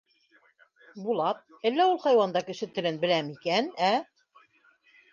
[1.07, 3.95] Булат, әллә ул хайуан да кеше телен беләме икән, ә?